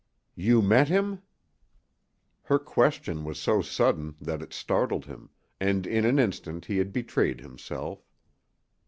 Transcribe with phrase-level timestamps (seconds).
[0.33, 1.21] "You met him?"
[2.41, 6.91] Her question was so sudden that it startled him, and in an instant he had
[6.91, 8.03] betrayed himself.